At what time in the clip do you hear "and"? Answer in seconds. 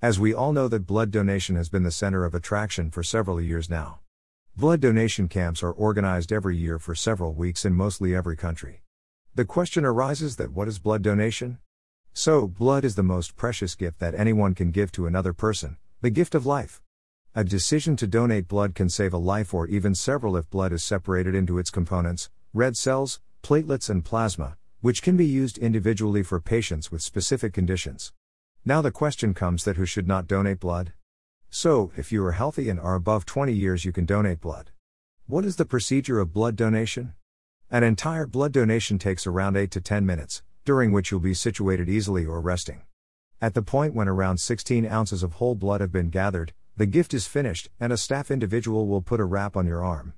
23.90-24.04, 32.68-32.78, 47.80-47.90